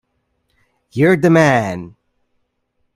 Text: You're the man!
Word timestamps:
You're 0.93 1.15
the 1.15 1.29
man! 1.29 1.95